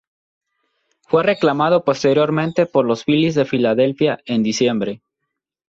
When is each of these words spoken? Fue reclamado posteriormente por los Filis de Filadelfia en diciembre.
Fue 1.03 1.21
reclamado 1.21 1.83
posteriormente 1.85 2.65
por 2.65 2.87
los 2.87 3.03
Filis 3.03 3.35
de 3.35 3.45
Filadelfia 3.45 4.17
en 4.25 4.41
diciembre. 4.41 5.03